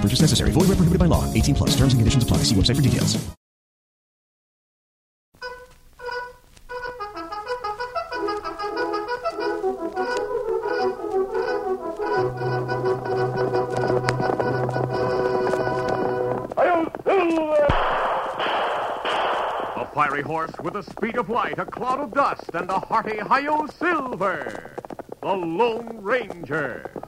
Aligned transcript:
Purchase 0.00 0.20
necessary. 0.20 0.50
Void 0.52 0.68
where 0.68 0.76
prohibited 0.76 1.00
by 1.00 1.06
law. 1.06 1.24
18 1.34 1.54
plus. 1.54 1.70
Terms 1.70 1.92
and 1.92 2.00
conditions 2.00 2.22
apply. 2.22 2.38
See 2.38 2.54
website 2.54 2.76
for 2.76 2.82
details. 2.82 3.16
A 19.76 19.86
fiery 19.94 20.22
horse 20.22 20.52
with 20.62 20.74
the 20.74 20.82
speed 20.82 21.16
of 21.16 21.28
light, 21.28 21.58
a 21.58 21.64
cloud 21.64 21.98
of 22.00 22.12
dust, 22.12 22.50
and 22.54 22.70
a 22.70 22.78
hearty 22.78 23.18
hi-yo 23.18 23.66
silver. 23.66 24.76
The 25.20 25.32
Lone 25.34 25.98
Ranger. 26.00 27.07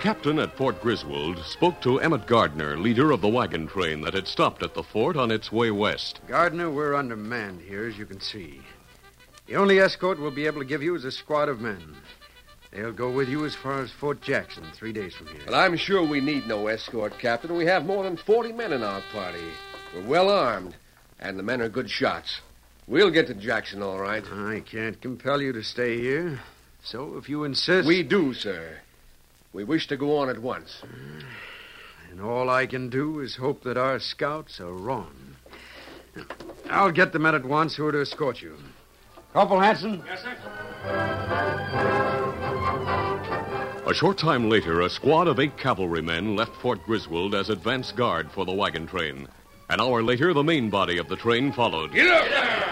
Captain 0.00 0.38
at 0.38 0.56
Fort 0.56 0.80
Griswold 0.80 1.38
spoke 1.44 1.78
to 1.82 2.00
Emmett 2.00 2.26
Gardner, 2.26 2.78
leader 2.78 3.10
of 3.10 3.20
the 3.20 3.28
wagon 3.28 3.66
train 3.66 4.00
that 4.00 4.14
had 4.14 4.26
stopped 4.26 4.62
at 4.62 4.72
the 4.72 4.82
fort 4.82 5.14
on 5.14 5.30
its 5.30 5.52
way 5.52 5.70
west. 5.70 6.20
Gardner, 6.26 6.70
we're 6.70 6.94
undermanned 6.94 7.60
here, 7.60 7.86
as 7.86 7.98
you 7.98 8.06
can 8.06 8.18
see. 8.18 8.62
The 9.46 9.56
only 9.56 9.78
escort 9.78 10.18
we'll 10.18 10.30
be 10.30 10.46
able 10.46 10.60
to 10.60 10.66
give 10.66 10.82
you 10.82 10.94
is 10.94 11.04
a 11.04 11.12
squad 11.12 11.50
of 11.50 11.60
men. 11.60 11.94
They'll 12.70 12.92
go 12.92 13.10
with 13.10 13.28
you 13.28 13.44
as 13.44 13.54
far 13.54 13.82
as 13.82 13.90
Fort 13.90 14.22
Jackson, 14.22 14.64
three 14.72 14.94
days 14.94 15.14
from 15.14 15.26
here. 15.26 15.42
But 15.44 15.54
I'm 15.54 15.76
sure 15.76 16.02
we 16.02 16.22
need 16.22 16.46
no 16.46 16.68
escort, 16.68 17.18
Captain. 17.18 17.54
We 17.54 17.66
have 17.66 17.84
more 17.84 18.04
than 18.04 18.16
40 18.16 18.52
men 18.52 18.72
in 18.72 18.82
our 18.82 19.02
party. 19.12 19.44
We're 19.94 20.06
well 20.06 20.30
armed, 20.30 20.76
and 21.18 21.38
the 21.38 21.42
men 21.42 21.60
are 21.60 21.68
good 21.68 21.90
shots. 21.90 22.40
We'll 22.86 23.10
get 23.10 23.26
to 23.26 23.34
Jackson, 23.34 23.82
all 23.82 23.98
right. 23.98 24.24
I 24.32 24.60
can't 24.60 24.98
compel 25.02 25.42
you 25.42 25.52
to 25.52 25.62
stay 25.62 26.00
here. 26.00 26.40
So 26.82 27.18
if 27.18 27.28
you 27.28 27.44
insist. 27.44 27.86
We 27.86 28.02
do, 28.02 28.32
sir. 28.32 28.78
We 29.52 29.64
wish 29.64 29.88
to 29.88 29.96
go 29.96 30.18
on 30.18 30.28
at 30.28 30.38
once. 30.38 30.82
And 32.10 32.20
all 32.20 32.48
I 32.48 32.66
can 32.66 32.88
do 32.88 33.20
is 33.20 33.36
hope 33.36 33.64
that 33.64 33.76
our 33.76 33.98
scouts 33.98 34.60
are 34.60 34.72
wrong. 34.72 35.36
I'll 36.68 36.92
get 36.92 37.12
the 37.12 37.18
men 37.18 37.34
at 37.34 37.44
once 37.44 37.74
who 37.76 37.86
are 37.86 37.92
to 37.92 38.00
escort 38.00 38.40
you. 38.40 38.56
Corporal 39.32 39.60
Hanson? 39.60 40.02
Yes, 40.06 40.22
sir. 40.22 40.36
A 43.86 43.94
short 43.94 44.18
time 44.18 44.48
later, 44.48 44.82
a 44.82 44.90
squad 44.90 45.26
of 45.26 45.40
eight 45.40 45.56
cavalrymen 45.56 46.36
left 46.36 46.54
Fort 46.56 46.84
Griswold 46.84 47.34
as 47.34 47.50
advance 47.50 47.90
guard 47.90 48.30
for 48.30 48.44
the 48.44 48.52
wagon 48.52 48.86
train. 48.86 49.26
An 49.68 49.80
hour 49.80 50.02
later, 50.02 50.32
the 50.32 50.44
main 50.44 50.70
body 50.70 50.98
of 50.98 51.08
the 51.08 51.16
train 51.16 51.52
followed. 51.52 51.92
Get 51.92 52.08
up! 52.08 52.69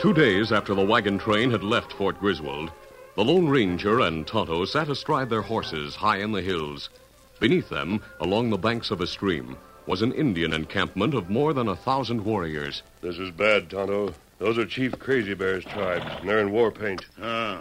Two 0.00 0.14
days 0.14 0.50
after 0.50 0.74
the 0.74 0.82
wagon 0.82 1.18
train 1.18 1.50
had 1.50 1.62
left 1.62 1.92
Fort 1.92 2.18
Griswold, 2.18 2.72
the 3.16 3.22
Lone 3.22 3.46
Ranger 3.46 4.00
and 4.00 4.26
Tonto 4.26 4.64
sat 4.64 4.88
astride 4.88 5.28
their 5.28 5.42
horses 5.42 5.94
high 5.94 6.20
in 6.20 6.32
the 6.32 6.40
hills. 6.40 6.88
Beneath 7.38 7.68
them, 7.68 8.00
along 8.18 8.48
the 8.48 8.56
banks 8.56 8.90
of 8.90 9.02
a 9.02 9.06
stream, 9.06 9.58
was 9.84 10.00
an 10.00 10.12
Indian 10.12 10.54
encampment 10.54 11.12
of 11.12 11.28
more 11.28 11.52
than 11.52 11.68
a 11.68 11.76
thousand 11.76 12.24
warriors. 12.24 12.82
This 13.02 13.18
is 13.18 13.30
bad, 13.30 13.68
Tonto. 13.68 14.14
Those 14.38 14.56
are 14.56 14.64
Chief 14.64 14.98
Crazy 14.98 15.34
Bear's 15.34 15.66
tribes, 15.66 16.06
and 16.18 16.26
they're 16.26 16.38
in 16.38 16.50
war 16.50 16.70
paint. 16.70 17.04
Ah, 17.20 17.60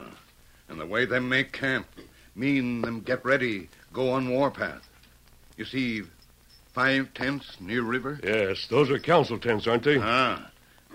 and 0.69 0.80
the 0.80 0.86
way 0.86 1.03
them 1.03 1.27
make 1.27 1.51
camp 1.51 1.88
mean 2.36 2.80
them 2.81 3.01
get 3.01 3.25
ready, 3.25 3.68
go 3.91 4.12
on 4.12 4.30
warpath. 4.30 4.88
You 5.57 5.65
see, 5.65 6.03
five 6.71 7.13
tents 7.13 7.57
near 7.59 7.81
river? 7.81 8.18
Yes, 8.24 8.65
those 8.68 8.89
are 8.89 8.97
council 8.97 9.38
tents, 9.38 9.68
aren't 9.68 9.83
they? 9.83 9.97
Ah, 10.00 10.50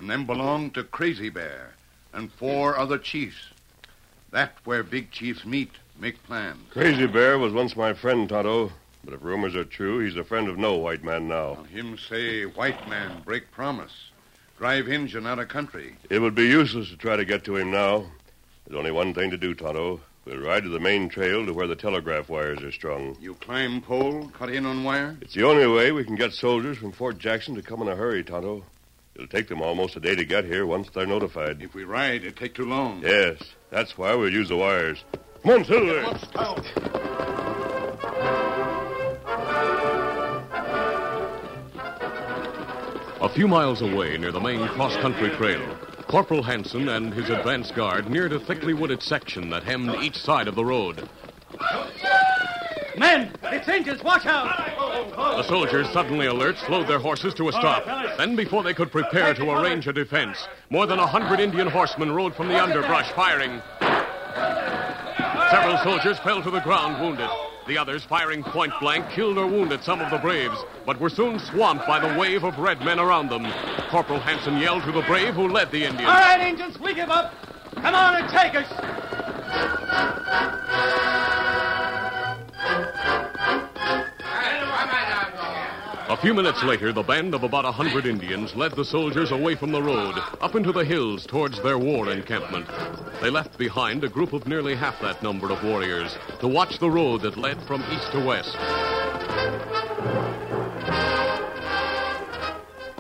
and 0.04 0.10
them 0.10 0.26
belong 0.26 0.70
to 0.70 0.84
Crazy 0.84 1.30
Bear 1.30 1.72
and 2.12 2.30
four 2.30 2.76
other 2.76 2.98
chiefs. 2.98 3.48
That 4.32 4.52
where 4.64 4.82
big 4.82 5.10
chiefs 5.10 5.46
meet, 5.46 5.70
make 5.98 6.22
plans. 6.24 6.60
Crazy 6.68 7.06
Bear 7.06 7.38
was 7.38 7.54
once 7.54 7.74
my 7.74 7.94
friend, 7.94 8.28
Tonto. 8.28 8.70
But 9.02 9.14
if 9.14 9.22
rumors 9.22 9.56
are 9.56 9.64
true, 9.64 10.00
he's 10.00 10.16
a 10.16 10.22
friend 10.22 10.50
of 10.50 10.58
no 10.58 10.74
white 10.74 11.02
man 11.02 11.26
now. 11.26 11.54
Him 11.70 11.96
say 11.96 12.44
white 12.44 12.86
man 12.86 13.22
break 13.24 13.50
promise. 13.50 14.10
Drive 14.58 14.88
Injun 14.88 15.26
out 15.26 15.38
of 15.38 15.48
country. 15.48 15.96
It 16.10 16.18
would 16.18 16.34
be 16.34 16.48
useless 16.48 16.90
to 16.90 16.98
try 16.98 17.16
to 17.16 17.24
get 17.24 17.44
to 17.44 17.56
him 17.56 17.70
now. 17.70 18.04
There's 18.66 18.78
only 18.78 18.92
one 18.92 19.14
thing 19.14 19.30
to 19.30 19.38
do, 19.38 19.54
Tonto. 19.54 20.02
We'll 20.26 20.36
ride 20.36 20.64
to 20.64 20.68
the 20.68 20.80
main 20.80 21.08
trail 21.08 21.46
to 21.46 21.54
where 21.54 21.66
the 21.66 21.76
telegraph 21.76 22.28
wires 22.28 22.62
are 22.62 22.72
strung. 22.72 23.16
You 23.22 23.36
climb 23.36 23.80
pole, 23.80 24.30
cut 24.34 24.50
in 24.50 24.66
on 24.66 24.84
wire? 24.84 25.16
It's 25.22 25.32
the 25.32 25.46
only 25.46 25.66
way 25.66 25.92
we 25.92 26.04
can 26.04 26.14
get 26.14 26.34
soldiers 26.34 26.76
from 26.76 26.92
Fort 26.92 27.16
Jackson 27.16 27.54
to 27.54 27.62
come 27.62 27.80
in 27.80 27.88
a 27.88 27.96
hurry, 27.96 28.22
Tonto. 28.22 28.64
It'll 29.14 29.28
take 29.28 29.48
them 29.48 29.62
almost 29.62 29.94
a 29.96 30.00
day 30.00 30.16
to 30.16 30.24
get 30.24 30.44
here 30.44 30.66
once 30.66 30.88
they're 30.90 31.06
notified. 31.06 31.62
If 31.62 31.74
we 31.74 31.84
ride, 31.84 32.24
it 32.24 32.36
take 32.36 32.54
too 32.54 32.64
long. 32.64 33.00
Yes, 33.02 33.38
that's 33.70 33.96
why 33.96 34.14
we'll 34.14 34.32
use 34.32 34.48
the 34.48 34.56
wires. 34.56 35.04
Come 35.42 35.52
on, 35.52 35.64
Silver. 35.64 36.00
A 43.20 43.28
few 43.28 43.46
miles 43.46 43.82
away, 43.82 44.18
near 44.18 44.32
the 44.32 44.40
main 44.40 44.66
cross 44.68 44.96
country 44.96 45.30
trail, 45.30 45.62
Corporal 46.08 46.42
Hanson 46.42 46.88
and 46.88 47.14
his 47.14 47.30
advance 47.30 47.70
guard 47.70 48.10
neared 48.10 48.32
a 48.32 48.40
thickly 48.40 48.74
wooded 48.74 49.02
section 49.02 49.48
that 49.50 49.62
hemmed 49.62 49.94
each 50.02 50.16
side 50.16 50.48
of 50.48 50.54
the 50.56 50.64
road. 50.64 51.08
Men, 52.96 53.32
it's 53.44 53.68
Indians. 53.68 54.02
Watch 54.02 54.26
out! 54.26 54.46
The 55.36 55.42
soldiers, 55.44 55.88
suddenly 55.90 56.26
alert, 56.26 56.56
slowed 56.58 56.86
their 56.86 56.98
horses 56.98 57.34
to 57.34 57.48
a 57.48 57.52
stop. 57.52 57.84
Then, 58.16 58.36
before 58.36 58.62
they 58.62 58.74
could 58.74 58.92
prepare 58.92 59.34
to 59.34 59.50
arrange 59.50 59.88
a 59.88 59.92
defense, 59.92 60.46
more 60.70 60.86
than 60.86 60.98
a 60.98 61.06
hundred 61.06 61.40
Indian 61.40 61.68
horsemen 61.68 62.12
rode 62.12 62.34
from 62.34 62.48
the 62.48 62.62
underbrush, 62.62 63.10
firing. 63.12 63.60
Several 65.50 65.78
soldiers 65.84 66.18
fell 66.20 66.42
to 66.42 66.50
the 66.50 66.60
ground, 66.60 67.02
wounded. 67.02 67.28
The 67.66 67.78
others, 67.78 68.04
firing 68.04 68.42
point 68.42 68.72
blank, 68.80 69.08
killed 69.10 69.38
or 69.38 69.46
wounded 69.46 69.82
some 69.82 70.00
of 70.00 70.10
the 70.10 70.18
braves, 70.18 70.58
but 70.84 71.00
were 71.00 71.08
soon 71.08 71.38
swamped 71.38 71.86
by 71.86 71.98
the 71.98 72.18
wave 72.18 72.44
of 72.44 72.58
red 72.58 72.80
men 72.80 72.98
around 72.98 73.30
them. 73.30 73.50
Corporal 73.90 74.20
Hanson 74.20 74.58
yelled 74.58 74.82
to 74.84 74.92
the 74.92 75.02
brave 75.02 75.34
who 75.34 75.48
led 75.48 75.70
the 75.70 75.84
Indians. 75.84 76.08
All 76.08 76.14
right, 76.14 76.40
Indians, 76.40 76.78
we 76.78 76.92
give 76.94 77.08
up. 77.08 77.32
Come 77.76 77.94
on 77.94 78.16
and 78.16 78.28
take 78.28 78.54
us. 78.54 78.68
A 86.06 86.18
few 86.18 86.34
minutes 86.34 86.62
later, 86.62 86.92
the 86.92 87.02
band 87.02 87.34
of 87.34 87.44
about 87.44 87.64
a 87.64 87.72
hundred 87.72 88.04
Indians 88.04 88.54
led 88.54 88.76
the 88.76 88.84
soldiers 88.84 89.30
away 89.30 89.54
from 89.54 89.72
the 89.72 89.82
road, 89.82 90.14
up 90.42 90.54
into 90.54 90.70
the 90.70 90.84
hills 90.84 91.24
towards 91.24 91.62
their 91.62 91.78
war 91.78 92.12
encampment. 92.12 92.68
They 93.22 93.30
left 93.30 93.56
behind 93.56 94.04
a 94.04 94.08
group 94.10 94.34
of 94.34 94.46
nearly 94.46 94.74
half 94.74 95.00
that 95.00 95.22
number 95.22 95.50
of 95.50 95.64
warriors 95.64 96.14
to 96.40 96.46
watch 96.46 96.78
the 96.78 96.90
road 96.90 97.22
that 97.22 97.38
led 97.38 97.56
from 97.62 97.82
east 97.90 98.12
to 98.12 98.22
west. 98.22 98.52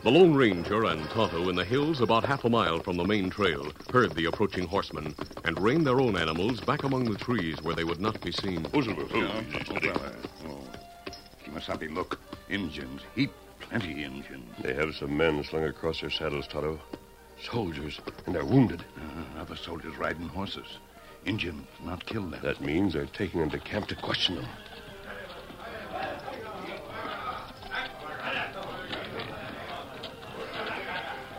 The 0.02 0.10
Lone 0.10 0.34
Ranger 0.34 0.84
and 0.84 1.04
Tonto 1.10 1.50
in 1.50 1.56
the 1.56 1.64
hills 1.64 2.00
about 2.00 2.24
half 2.24 2.44
a 2.44 2.48
mile 2.48 2.80
from 2.80 2.96
the 2.96 3.04
main 3.04 3.28
trail 3.28 3.70
heard 3.90 4.14
the 4.14 4.24
approaching 4.24 4.66
horsemen 4.66 5.14
and 5.44 5.58
reined 5.58 5.86
their 5.86 6.00
own 6.00 6.16
animals 6.16 6.62
back 6.62 6.84
among 6.84 7.10
the 7.10 7.16
trees 7.16 7.62
where 7.62 7.74
they 7.74 7.84
would 7.84 8.00
not 8.00 8.22
be 8.22 8.32
seen. 8.32 8.66
Oh, 8.72 8.80
Kimasabi, 12.48 12.50
look. 12.50 12.60
Injuns. 12.60 13.02
Heap 13.14 13.32
plenty 13.60 14.04
Injuns. 14.04 14.62
They 14.62 14.74
have 14.74 14.94
some 14.94 15.16
men 15.16 15.42
slung 15.44 15.64
across 15.64 16.00
their 16.00 16.10
saddles, 16.10 16.46
Tonto. 16.46 16.80
Soldiers, 17.42 18.00
and 18.26 18.34
they're 18.34 18.44
wounded. 18.44 18.84
Uh, 18.96 19.40
other 19.40 19.56
soldiers 19.56 19.96
riding 19.96 20.28
horses. 20.28 20.78
Injuns 21.26 21.66
not 21.84 22.04
killed 22.06 22.32
them. 22.32 22.40
That 22.42 22.60
means 22.60 22.92
they're 22.92 23.06
taking 23.06 23.40
them 23.40 23.50
to 23.50 23.58
camp 23.58 23.88
to 23.88 23.96
question 23.96 24.36
them. 24.36 24.46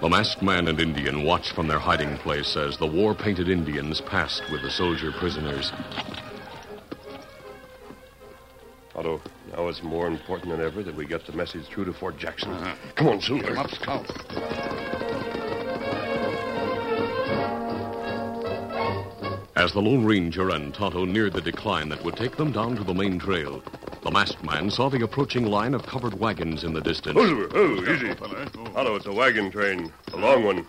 The 0.02 0.10
masked 0.10 0.42
man 0.42 0.68
and 0.68 0.80
Indian 0.80 1.24
watched 1.24 1.54
from 1.54 1.68
their 1.68 1.80
hiding 1.80 2.18
place 2.18 2.58
as 2.58 2.78
the 2.78 2.86
war 2.86 3.16
painted 3.16 3.50
Indians 3.50 4.02
passed 4.02 4.44
with 4.52 4.62
the 4.62 4.70
soldier 4.70 5.12
prisoners. 5.14 5.72
It's 9.76 9.84
more 9.84 10.08
important 10.08 10.50
than 10.52 10.62
ever 10.62 10.82
that 10.84 10.96
we 10.96 11.06
get 11.06 11.26
the 11.26 11.34
message 11.34 11.66
through 11.66 11.84
to 11.84 11.92
Fort 11.92 12.18
Jackson. 12.18 12.52
Uh-huh. 12.52 12.76
Come 12.96 13.08
on, 13.10 13.20
Silver. 13.20 13.44
Come 13.44 13.58
up, 13.58 13.72
Scout. 13.72 14.10
As 19.58 19.74
the 19.74 19.82
Lone 19.82 20.06
Ranger 20.06 20.50
and 20.50 20.74
Tonto 20.74 21.04
neared 21.04 21.34
the 21.34 21.42
decline 21.42 21.90
that 21.90 22.02
would 22.06 22.16
take 22.16 22.38
them 22.38 22.54
down 22.54 22.78
to 22.78 22.86
the 22.86 22.94
main 22.94 23.20
trail, 23.20 23.62
the 24.02 24.12
masked 24.12 24.46
man 24.46 24.70
saw 24.70 24.88
the 24.88 25.04
approaching 25.04 25.46
line 25.48 25.74
of 25.74 25.86
covered 25.86 26.18
wagons 26.20 26.64
in 26.64 26.74
the 26.74 26.82
distance. 26.82 27.18
Oh, 27.20 27.50
oh 27.54 27.94
easy. 27.94 28.12
Otto, 28.76 28.96
it's 28.96 29.08
a 29.08 29.14
wagon 29.14 29.52
train. 29.52 29.92
A 30.14 30.18
long 30.18 30.46
one. 30.46 30.66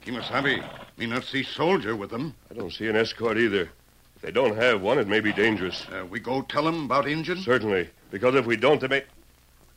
Kimasabi, 0.00 0.66
me 0.96 1.06
not 1.06 1.24
see 1.24 1.42
soldier 1.42 1.94
with 1.94 2.10
them. 2.10 2.34
I 2.50 2.54
don't 2.54 2.72
see 2.72 2.86
an 2.88 2.96
escort 2.96 3.36
either. 3.36 3.68
If 4.16 4.22
they 4.22 4.30
don't 4.30 4.56
have 4.56 4.80
one, 4.80 4.98
it 4.98 5.08
may 5.08 5.20
be 5.20 5.32
dangerous. 5.32 5.86
Uh, 5.92 6.06
we 6.06 6.20
go 6.20 6.40
tell 6.40 6.64
them 6.64 6.86
about 6.86 7.06
Injun? 7.06 7.38
Certainly. 7.42 7.90
Because 8.10 8.34
if 8.34 8.46
we 8.46 8.56
don't, 8.56 8.80
they 8.80 8.88
may. 8.88 9.04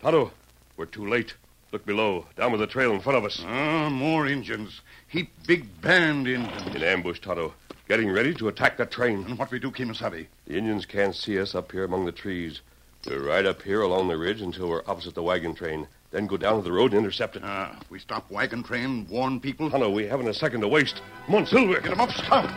Tonto, 0.02 0.32
we're 0.78 0.86
too 0.86 1.08
late. 1.08 1.34
Look 1.72 1.86
below, 1.86 2.28
down 2.36 2.52
with 2.52 2.62
the 2.62 2.68
trail 2.68 2.92
in 2.94 3.00
front 3.00 3.18
of 3.18 3.26
us. 3.26 3.44
Ah, 3.48 3.90
more 3.90 4.28
Injuns. 4.28 4.82
Heap 5.08 5.32
big 5.48 5.82
band 5.82 6.28
Injuns. 6.28 6.76
In 6.76 6.84
ambush, 6.84 7.20
Tonto. 7.20 7.54
Getting 7.88 8.12
ready 8.12 8.34
to 8.36 8.48
attack 8.48 8.78
the 8.78 8.86
train. 8.86 9.24
And 9.26 9.38
what 9.38 9.52
we 9.52 9.60
do, 9.60 9.72
Kimasabi? 9.72 10.28
The 10.46 10.58
Indians 10.58 10.86
can't 10.86 11.16
see 11.16 11.40
us 11.40 11.56
up 11.56 11.72
here 11.72 11.84
among 11.84 12.06
the 12.06 12.12
trees. 12.12 12.62
We'll 13.08 13.20
ride 13.20 13.46
up 13.46 13.62
here 13.62 13.82
along 13.82 14.08
the 14.08 14.18
ridge 14.18 14.40
until 14.42 14.70
we're 14.70 14.84
opposite 14.88 15.16
the 15.16 15.24
wagon 15.24 15.54
train. 15.56 15.88
Then 16.12 16.28
go 16.28 16.38
down 16.38 16.58
to 16.58 16.64
the 16.64 16.72
road 16.72 16.92
and 16.92 17.00
intercept 17.00 17.36
it. 17.36 17.42
Ah, 17.44 17.76
we 17.90 17.98
stop 18.00 18.30
wagon 18.30 18.64
train, 18.64 19.08
warn 19.10 19.40
people. 19.40 19.70
Tonto, 19.70 19.90
we 19.90 20.06
haven't 20.06 20.28
a 20.28 20.34
second 20.34 20.62
to 20.62 20.68
waste. 20.68 21.02
Come 21.26 21.36
on, 21.36 21.46
Silver. 21.48 21.82
Get 21.82 21.92
'em 21.92 22.02
up, 22.02 22.12
Scout. 22.12 22.50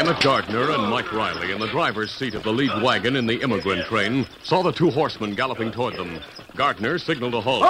Emmett 0.00 0.22
Gardner 0.22 0.70
and 0.70 0.88
Mike 0.88 1.12
Riley, 1.12 1.52
in 1.52 1.60
the 1.60 1.66
driver's 1.66 2.10
seat 2.10 2.34
of 2.34 2.42
the 2.42 2.50
lead 2.50 2.70
wagon 2.82 3.16
in 3.16 3.26
the 3.26 3.38
immigrant 3.42 3.84
train, 3.84 4.26
saw 4.42 4.62
the 4.62 4.72
two 4.72 4.88
horsemen 4.88 5.34
galloping 5.34 5.70
toward 5.70 5.94
them. 5.94 6.20
Gardner 6.56 6.96
signaled 6.96 7.34
a 7.34 7.40
halt. 7.42 7.64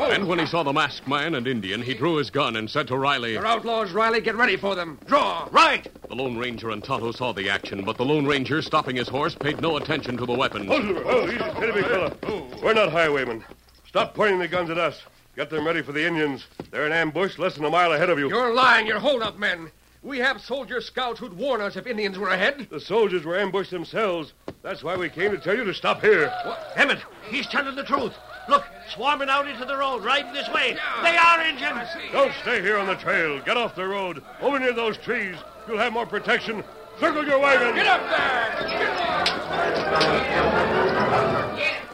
And 0.00 0.26
when 0.26 0.38
he 0.38 0.46
saw 0.46 0.62
the 0.62 0.72
masked 0.72 1.06
man 1.06 1.34
and 1.34 1.46
Indian, 1.46 1.82
he 1.82 1.92
drew 1.92 2.16
his 2.16 2.30
gun 2.30 2.56
and 2.56 2.70
said 2.70 2.88
to 2.88 2.96
Riley, 2.96 3.34
They're 3.34 3.44
outlaws, 3.44 3.92
Riley. 3.92 4.22
Get 4.22 4.34
ready 4.34 4.56
for 4.56 4.74
them. 4.74 4.98
Draw. 5.04 5.50
Right. 5.52 5.86
The 6.08 6.14
Lone 6.14 6.38
Ranger 6.38 6.70
and 6.70 6.82
Tonto 6.82 7.12
saw 7.12 7.32
the 7.32 7.50
action, 7.50 7.84
but 7.84 7.98
the 7.98 8.06
Lone 8.06 8.24
Ranger, 8.24 8.62
stopping 8.62 8.96
his 8.96 9.08
horse, 9.08 9.34
paid 9.34 9.60
no 9.60 9.76
attention 9.76 10.16
to 10.16 10.24
the 10.24 10.32
weapons. 10.32 10.68
Oh, 10.70 10.80
Silver. 10.80 11.32
Easy, 11.34 11.36
steady, 11.36 11.72
big 11.72 11.84
fella. 11.84 12.16
We're 12.62 12.72
not 12.72 12.90
highwaymen. 12.90 13.44
Stop 13.86 14.14
pointing 14.14 14.38
the 14.38 14.48
guns 14.48 14.70
at 14.70 14.78
us. 14.78 15.02
Get 15.36 15.50
them 15.50 15.66
ready 15.66 15.82
for 15.82 15.92
the 15.92 16.06
Indians. 16.06 16.46
They're 16.70 16.86
in 16.86 16.92
ambush 16.92 17.38
less 17.38 17.56
than 17.56 17.66
a 17.66 17.70
mile 17.70 17.92
ahead 17.92 18.08
of 18.08 18.18
you. 18.18 18.30
You're 18.30 18.54
lying. 18.54 18.86
You're 18.86 19.00
hold-up 19.00 19.38
men. 19.38 19.70
We 20.02 20.18
have 20.18 20.40
soldier 20.40 20.80
scouts 20.80 21.20
who'd 21.20 21.36
warn 21.36 21.60
us 21.60 21.76
if 21.76 21.86
Indians 21.86 22.18
were 22.18 22.30
ahead. 22.30 22.68
The 22.70 22.80
soldiers 22.80 23.22
were 23.24 23.38
ambushed 23.38 23.70
themselves. 23.70 24.32
That's 24.62 24.82
why 24.82 24.96
we 24.96 25.10
came 25.10 25.30
to 25.30 25.38
tell 25.38 25.54
you 25.54 25.62
to 25.64 25.74
stop 25.74 26.00
here. 26.00 26.32
What? 26.44 26.72
Emmett, 26.74 27.00
he's 27.28 27.46
telling 27.46 27.76
the 27.76 27.84
truth. 27.84 28.14
Look, 28.48 28.64
swarming 28.94 29.28
out 29.28 29.46
into 29.46 29.66
the 29.66 29.76
road, 29.76 30.02
riding 30.02 30.32
this 30.32 30.48
way. 30.48 30.74
They 31.02 31.18
are 31.18 31.42
Indians. 31.42 31.86
Don't 32.12 32.32
stay 32.40 32.62
here 32.62 32.78
on 32.78 32.86
the 32.86 32.96
trail. 32.96 33.42
Get 33.42 33.58
off 33.58 33.76
the 33.76 33.86
road. 33.86 34.24
Over 34.40 34.58
near 34.58 34.72
those 34.72 34.96
trees. 34.96 35.36
You'll 35.68 35.76
have 35.78 35.92
more 35.92 36.06
protection. 36.06 36.64
Circle 36.98 37.26
your 37.26 37.38
wagon. 37.38 37.74
Get 37.74 37.86
up 37.86 38.00
there. 38.10 38.70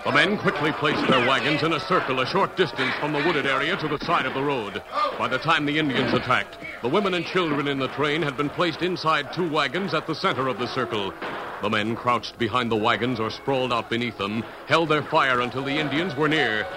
The 0.07 0.13
men 0.13 0.39
quickly 0.39 0.71
placed 0.71 1.05
their 1.09 1.27
wagons 1.27 1.65
in 1.65 1.73
a 1.73 1.81
circle 1.81 2.21
a 2.21 2.27
short 2.27 2.57
distance 2.57 2.95
from 3.01 3.13
the 3.13 3.21
wooded 3.27 3.45
area 3.45 3.77
to 3.77 3.89
the 3.89 3.99
side 4.05 4.25
of 4.25 4.35
the 4.35 4.41
road. 4.41 4.81
By 5.19 5.27
the 5.27 5.37
time 5.37 5.67
the 5.67 5.81
Indians 5.81 6.13
attacked, 6.13 6.59
the 6.81 6.89
women 6.89 7.15
and 7.15 7.27
children 7.27 7.67
in 7.67 7.81
the 7.81 7.89
train 7.89 8.23
had 8.23 8.37
been 8.37 8.49
placed 8.49 8.83
inside 8.83 9.33
two 9.33 9.51
wagons 9.51 9.95
at 9.95 10.07
the 10.07 10.15
center 10.15 10.47
of 10.47 10.61
the 10.61 10.69
circle. 10.69 11.13
The 11.61 11.71
men 11.71 11.97
crouched 11.97 12.39
behind 12.39 12.71
the 12.71 12.77
wagons 12.77 13.19
or 13.19 13.31
sprawled 13.31 13.73
out 13.73 13.91
beneath 13.91 14.17
them, 14.17 14.45
held 14.69 14.91
their 14.91 15.03
fire 15.03 15.41
until 15.41 15.65
the 15.65 15.77
Indians 15.77 16.15
were 16.15 16.29
near. 16.29 16.69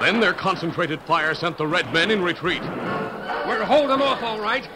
Then 0.00 0.18
their 0.18 0.32
concentrated 0.32 1.02
fire 1.02 1.34
sent 1.34 1.58
the 1.58 1.66
red 1.66 1.92
men 1.92 2.10
in 2.10 2.22
retreat. 2.22 2.62
We're 2.62 3.64
holding 3.64 4.00
off 4.00 4.22
all 4.22 4.40
right. 4.40 4.66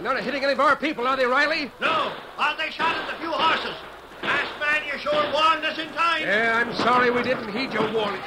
They're 0.00 0.14
not 0.14 0.22
hitting 0.22 0.44
any 0.44 0.52
of 0.52 0.60
our 0.60 0.76
people, 0.76 1.08
are 1.08 1.16
they, 1.16 1.26
Riley? 1.26 1.72
No. 1.80 2.12
All 2.38 2.56
they 2.56 2.70
shot 2.70 2.96
at 2.96 3.10
the 3.10 3.16
few 3.18 3.32
horses. 3.32 3.74
Last 4.22 4.60
man, 4.60 4.82
you 4.86 4.96
sure 4.96 5.12
warned 5.32 5.64
us 5.64 5.76
in 5.76 5.88
time. 5.88 6.22
Yeah, 6.22 6.62
I'm 6.64 6.72
sorry 6.74 7.10
we 7.10 7.20
didn't 7.24 7.52
heed 7.52 7.72
your 7.72 7.92
warning. 7.92 8.20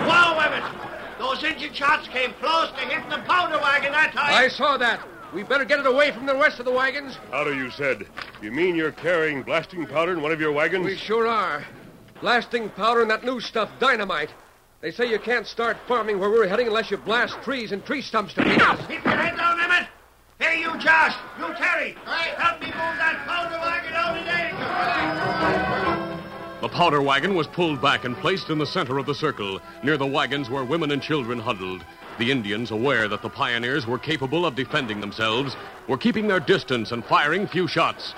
Wow, 0.00 0.38
Emmett. 0.38 1.18
Those 1.18 1.42
engine 1.44 1.72
shots 1.72 2.08
came 2.08 2.34
close 2.34 2.68
to 2.72 2.76
hitting 2.76 3.08
the 3.08 3.20
powder 3.20 3.58
wagon 3.58 3.92
that 3.92 4.12
time. 4.12 4.34
I 4.34 4.48
saw 4.48 4.76
that. 4.76 5.00
We 5.32 5.44
better 5.44 5.64
get 5.64 5.78
it 5.78 5.86
away 5.86 6.12
from 6.12 6.26
the 6.26 6.34
rest 6.34 6.58
of 6.58 6.66
the 6.66 6.72
wagons. 6.72 7.16
Powder, 7.30 7.54
you 7.54 7.70
said. 7.70 8.06
You 8.42 8.52
mean 8.52 8.76
you're 8.76 8.92
carrying 8.92 9.42
blasting 9.42 9.86
powder 9.86 10.12
in 10.12 10.20
one 10.20 10.30
of 10.30 10.42
your 10.42 10.52
wagons? 10.52 10.84
We 10.84 10.96
sure 10.96 11.26
are. 11.26 11.64
Blasting 12.20 12.68
powder 12.68 13.00
and 13.00 13.10
that 13.10 13.24
new 13.24 13.40
stuff, 13.40 13.70
dynamite. 13.80 14.28
They 14.82 14.90
say 14.90 15.10
you 15.10 15.18
can't 15.18 15.46
start 15.46 15.78
farming 15.88 16.18
where 16.18 16.28
we're 16.28 16.46
heading 16.46 16.66
unless 16.66 16.90
you 16.90 16.98
blast 16.98 17.40
trees 17.42 17.72
and 17.72 17.82
tree 17.86 18.02
stumps 18.02 18.34
to 18.34 18.42
pieces. 18.44 18.86
Keep 18.86 19.04
your 19.06 19.16
head 19.16 19.38
down, 19.38 19.58
Emmett. 19.58 19.88
Hey, 20.44 20.60
you, 20.60 20.76
Josh. 20.78 21.16
You, 21.38 21.54
Terry. 21.54 21.96
Right. 22.06 22.34
Help 22.36 22.60
me 22.60 22.66
move 22.66 22.74
that 22.74 23.24
powder 23.26 23.58
wagon 23.58 23.94
out 23.94 24.18
of 24.18 24.26
danger. 24.26 24.60
The 26.60 26.68
powder 26.68 27.00
wagon 27.00 27.34
was 27.34 27.46
pulled 27.46 27.80
back 27.80 28.04
and 28.04 28.14
placed 28.14 28.50
in 28.50 28.58
the 28.58 28.66
center 28.66 28.98
of 28.98 29.06
the 29.06 29.14
circle, 29.14 29.58
near 29.82 29.96
the 29.96 30.06
wagons 30.06 30.50
where 30.50 30.62
women 30.62 30.90
and 30.90 31.00
children 31.00 31.38
huddled. 31.38 31.82
The 32.18 32.30
Indians, 32.30 32.72
aware 32.72 33.08
that 33.08 33.22
the 33.22 33.30
pioneers 33.30 33.86
were 33.86 33.98
capable 33.98 34.44
of 34.44 34.54
defending 34.54 35.00
themselves, 35.00 35.56
were 35.88 35.96
keeping 35.96 36.28
their 36.28 36.40
distance 36.40 36.92
and 36.92 37.02
firing 37.06 37.46
few 37.46 37.66
shots. 37.66 38.12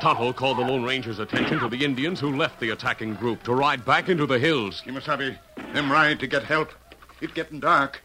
Tonto 0.00 0.32
called 0.32 0.56
the 0.56 0.62
Lone 0.62 0.84
Ranger's 0.84 1.18
attention 1.18 1.58
to 1.58 1.68
the 1.68 1.84
Indians 1.84 2.18
who 2.18 2.34
left 2.34 2.60
the 2.60 2.70
attacking 2.70 3.16
group 3.16 3.42
to 3.42 3.54
ride 3.54 3.84
back 3.84 4.08
into 4.08 4.24
the 4.24 4.38
hills. 4.38 4.82
Kimasabi, 4.86 5.36
them 5.74 5.92
ride 5.92 6.18
to 6.20 6.26
get 6.26 6.44
help. 6.44 6.70
It's 7.20 7.34
getting 7.34 7.60
dark. 7.60 8.00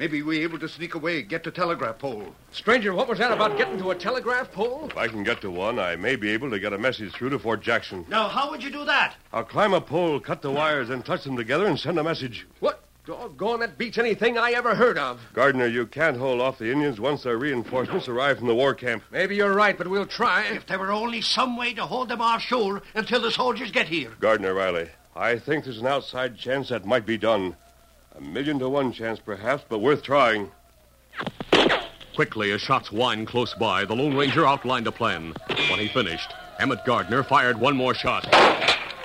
Maybe 0.00 0.22
we 0.22 0.42
able 0.42 0.58
to 0.60 0.66
sneak 0.66 0.94
away, 0.94 1.20
get 1.20 1.44
to 1.44 1.50
telegraph 1.50 1.98
pole. 1.98 2.34
Stranger, 2.52 2.94
what 2.94 3.06
was 3.06 3.18
that 3.18 3.32
about 3.32 3.58
getting 3.58 3.76
to 3.76 3.90
a 3.90 3.94
telegraph 3.94 4.50
pole? 4.50 4.88
If 4.90 4.96
I 4.96 5.08
can 5.08 5.22
get 5.22 5.42
to 5.42 5.50
one, 5.50 5.78
I 5.78 5.94
may 5.94 6.16
be 6.16 6.30
able 6.30 6.48
to 6.48 6.58
get 6.58 6.72
a 6.72 6.78
message 6.78 7.12
through 7.12 7.28
to 7.28 7.38
Fort 7.38 7.60
Jackson. 7.60 8.06
Now, 8.08 8.26
how 8.26 8.48
would 8.48 8.62
you 8.62 8.70
do 8.70 8.86
that? 8.86 9.16
I'll 9.30 9.44
climb 9.44 9.74
a 9.74 9.80
pole, 9.82 10.18
cut 10.18 10.40
the 10.40 10.50
wires, 10.50 10.88
and 10.88 11.04
touch 11.04 11.24
them 11.24 11.36
together 11.36 11.66
and 11.66 11.78
send 11.78 11.98
a 11.98 12.02
message. 12.02 12.46
What? 12.60 12.82
Doggone, 13.04 13.60
that 13.60 13.76
beats 13.76 13.98
anything 13.98 14.38
I 14.38 14.52
ever 14.52 14.74
heard 14.74 14.96
of. 14.96 15.20
Gardner, 15.34 15.66
you 15.66 15.86
can't 15.86 16.16
hold 16.16 16.40
off 16.40 16.58
the 16.58 16.72
Indians 16.72 16.98
once 16.98 17.24
their 17.24 17.36
reinforcements 17.36 18.08
arrive 18.08 18.38
from 18.38 18.46
the 18.46 18.54
war 18.54 18.72
camp. 18.72 19.02
Maybe 19.10 19.36
you're 19.36 19.54
right, 19.54 19.76
but 19.76 19.88
we'll 19.88 20.06
try. 20.06 20.44
If 20.44 20.64
there 20.66 20.78
were 20.78 20.92
only 20.92 21.20
some 21.20 21.58
way 21.58 21.74
to 21.74 21.84
hold 21.84 22.08
them 22.08 22.22
offshore 22.22 22.82
until 22.94 23.20
the 23.20 23.30
soldiers 23.30 23.70
get 23.70 23.88
here. 23.88 24.12
Gardner 24.18 24.54
Riley, 24.54 24.88
I 25.14 25.38
think 25.38 25.64
there's 25.64 25.80
an 25.80 25.86
outside 25.86 26.38
chance 26.38 26.70
that 26.70 26.86
might 26.86 27.04
be 27.04 27.18
done. 27.18 27.56
A 28.16 28.20
million 28.20 28.58
to 28.58 28.68
one 28.68 28.92
chance, 28.92 29.18
perhaps, 29.18 29.64
but 29.68 29.78
worth 29.78 30.02
trying. 30.02 30.50
Quickly, 32.14 32.52
as 32.52 32.60
shots 32.60 32.88
whined 32.88 33.28
close 33.28 33.54
by, 33.54 33.84
the 33.84 33.94
Lone 33.94 34.16
Ranger 34.16 34.46
outlined 34.46 34.86
a 34.86 34.92
plan. 34.92 35.32
When 35.70 35.78
he 35.78 35.88
finished, 35.88 36.32
Emmett 36.58 36.84
Gardner 36.84 37.22
fired 37.22 37.58
one 37.58 37.76
more 37.76 37.94
shot, 37.94 38.26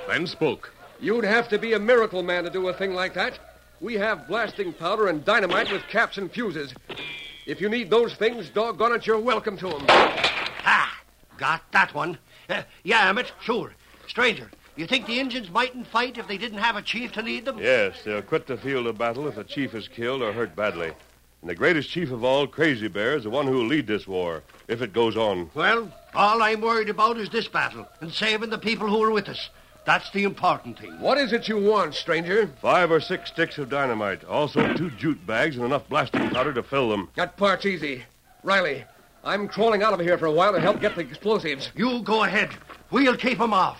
then 0.08 0.28
spoke. 0.28 0.74
You'd 1.00 1.24
have 1.24 1.48
to 1.50 1.60
be 1.60 1.74
a 1.74 1.80
miracle 1.80 2.24
man 2.24 2.44
to 2.44 2.50
do 2.50 2.68
a 2.68 2.74
thing 2.74 2.94
like 2.94 3.14
that. 3.14 3.40
We 3.80 3.94
have 3.96 4.28
blasting 4.28 4.74
powder 4.74 5.08
and 5.08 5.24
dynamite 5.24 5.72
with 5.72 5.84
caps 5.84 6.18
and 6.18 6.32
fuses. 6.32 6.74
If 7.46 7.62
you 7.62 7.70
need 7.70 7.90
those 7.90 8.16
things, 8.16 8.50
doggone 8.50 8.94
it, 8.94 9.06
you're 9.06 9.20
welcome 9.20 9.58
to 9.58 9.70
them. 9.70 9.86
Ah, 9.88 11.00
got 11.38 11.62
that 11.72 11.94
one. 11.94 12.18
Uh, 12.50 12.64
yeah, 12.84 13.08
Emmett, 13.08 13.32
sure. 13.42 13.74
Stranger, 14.08 14.50
you 14.76 14.88
think 14.88 15.06
the 15.06 15.20
Indians 15.20 15.50
mightn't 15.50 15.88
fight 15.88 16.18
if 16.18 16.28
they 16.28 16.38
didn't 16.38 16.60
have 16.60 16.76
a 16.76 16.82
chief 16.82 17.12
to 17.14 17.22
lead 17.22 17.46
them? 17.46 17.60
Yes, 17.60 17.96
they'll 18.04 18.22
quit 18.22 18.48
the 18.48 18.58
field 18.58 18.88
of 18.88 18.98
battle 18.98 19.28
if 19.28 19.36
the 19.36 19.44
chief 19.44 19.74
is 19.74 19.88
killed 19.88 20.22
or 20.22 20.34
hurt 20.34 20.56
badly. 20.56 20.92
And 21.42 21.50
the 21.50 21.56
greatest 21.56 21.90
chief 21.90 22.12
of 22.12 22.24
all, 22.24 22.48
Crazy 22.48 22.88
Bear, 22.88 23.16
is 23.16 23.24
the 23.24 23.30
one 23.30 23.46
who 23.46 23.58
will 23.58 23.68
lead 23.68 23.88
this 23.88 24.08
war, 24.08 24.44
if 24.68 24.82
it 24.82 24.94
goes 24.94 25.16
on. 25.16 25.50
Well, 25.54 25.92
all 26.14 26.42
I'm 26.42 26.62
worried 26.62 26.90
about 26.90 27.18
is 27.18 27.30
this 27.30 27.48
battle 27.48 27.88
and 28.02 28.12
saving 28.12 28.50
the 28.50 28.58
people 28.58 28.88
who 28.88 29.04
are 29.04 29.12
with 29.12 29.30
us. 29.30 29.50
That's 29.86 30.10
the 30.10 30.24
important 30.24 30.80
thing. 30.80 31.00
What 31.00 31.20
is 31.20 31.32
it 31.32 31.48
you 31.48 31.60
want, 31.60 31.94
stranger? 31.94 32.48
Five 32.62 32.92
or 32.92 33.00
six 33.00 33.30
sticks 33.30 33.60
of 33.60 33.70
dynamite, 33.70 34.24
also 34.24 34.74
two 34.74 34.90
jute 34.92 35.26
bags 35.28 35.56
and 35.56 35.66
enough 35.66 35.88
blasting 35.88 36.32
powder 36.32 36.54
to 36.54 36.64
fill 36.64 36.90
them. 36.90 37.10
That 37.16 37.38
part's 37.38 37.68
easy. 37.68 38.04
Riley, 38.42 38.84
I'm 39.24 39.48
crawling 39.48 39.84
out 39.84 39.94
of 39.94 40.00
here 40.00 40.18
for 40.18 40.26
a 40.26 40.32
while 40.32 40.54
to 40.54 40.60
help 40.60 40.82
get 40.82 40.96
the 40.96 41.02
explosives. 41.02 41.72
You 41.76 42.02
go 42.02 42.24
ahead. 42.24 42.50
We'll 42.90 43.16
keep 43.16 43.40
'em 43.40 43.54
off. 43.54 43.80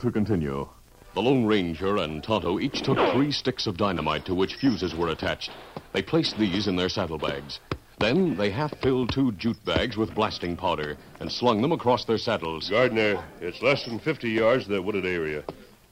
To 0.00 0.10
continue. 0.10 0.68
The 1.14 1.20
Lone 1.20 1.44
Ranger 1.44 1.98
and 1.98 2.22
Tonto 2.22 2.58
each 2.58 2.82
took 2.82 2.98
three 3.12 3.32
sticks 3.32 3.66
of 3.66 3.76
dynamite 3.76 4.24
to 4.26 4.34
which 4.34 4.54
fuses 4.54 4.94
were 4.94 5.08
attached. 5.08 5.50
They 5.92 6.02
placed 6.02 6.38
these 6.38 6.68
in 6.68 6.76
their 6.76 6.88
saddlebags. 6.88 7.60
Then 7.98 8.36
they 8.36 8.50
half 8.50 8.72
filled 8.80 9.12
two 9.12 9.32
jute 9.32 9.62
bags 9.64 9.96
with 9.96 10.14
blasting 10.14 10.56
powder 10.56 10.96
and 11.20 11.30
slung 11.30 11.60
them 11.60 11.72
across 11.72 12.04
their 12.04 12.16
saddles. 12.16 12.70
Gardner, 12.70 13.22
it's 13.40 13.60
less 13.60 13.84
than 13.84 13.98
50 13.98 14.30
yards 14.30 14.64
to 14.64 14.70
that 14.70 14.82
wooded 14.82 15.04
area. 15.04 15.44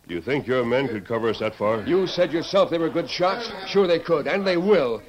Do 0.09 0.15
you 0.15 0.23
think 0.23 0.47
your 0.47 0.65
men 0.65 0.89
could 0.89 1.07
cover 1.07 1.29
us 1.29 1.41
that 1.41 1.55
far? 1.55 1.83
You 1.83 2.07
said 2.07 2.33
yourself 2.33 2.71
they 2.71 2.79
were 2.79 2.89
good 2.89 3.11
shots. 3.11 3.51
Sure 3.67 3.87
they 3.87 3.99
could, 3.99 4.27
and 4.27 4.47
they 4.47 4.57
will. 4.57 5.03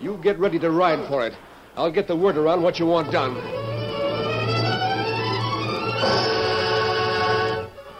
You 0.00 0.18
get 0.22 0.38
ready 0.38 0.58
to 0.58 0.70
ride 0.70 1.08
for 1.08 1.26
it. 1.26 1.32
I'll 1.76 1.90
get 1.92 2.08
the 2.08 2.16
word 2.16 2.36
around 2.36 2.62
what 2.62 2.78
you 2.78 2.86
want 2.86 3.10
done. 3.10 3.40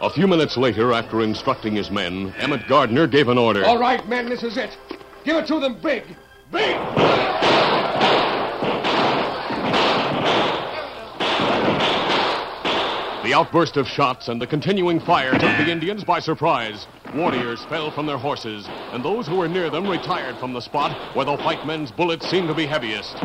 A 0.05 0.09
few 0.11 0.27
minutes 0.27 0.55
later, 0.55 0.93
after 0.93 1.21
instructing 1.21 1.75
his 1.75 1.89
men, 1.89 2.31
Emmett 2.37 2.67
Gardner 2.67 3.07
gave 3.07 3.27
an 3.27 3.39
order. 3.39 3.65
All 3.65 3.79
right, 3.79 4.07
men, 4.07 4.29
this 4.29 4.43
is 4.43 4.55
it. 4.55 4.77
Give 5.23 5.35
it 5.35 5.47
to 5.47 5.59
them 5.59 5.81
big. 5.81 6.03
Big! 6.51 6.75
The 13.23 13.33
outburst 13.33 13.77
of 13.77 13.87
shots 13.87 14.27
and 14.27 14.39
the 14.39 14.45
continuing 14.45 14.99
fire 14.99 15.31
took 15.39 15.57
the 15.57 15.71
Indians 15.71 16.03
by 16.03 16.19
surprise. 16.19 16.85
Warriors 17.15 17.63
fell 17.65 17.89
from 17.89 18.05
their 18.05 18.19
horses, 18.19 18.67
and 18.91 19.03
those 19.03 19.25
who 19.25 19.37
were 19.37 19.47
near 19.47 19.71
them 19.71 19.89
retired 19.89 20.37
from 20.37 20.53
the 20.53 20.61
spot 20.61 20.91
where 21.15 21.25
the 21.25 21.37
white 21.37 21.65
men's 21.65 21.89
bullets 21.89 22.29
seemed 22.29 22.47
to 22.49 22.53
be 22.53 22.67
heaviest. 22.67 23.15